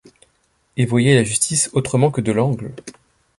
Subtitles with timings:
[0.77, 2.71] Et voyait la justice autrement que Delangle;